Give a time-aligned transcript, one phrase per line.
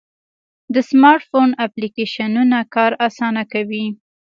[0.73, 3.85] د سمارټ فون اپلیکیشنونه کار آسانه کوي.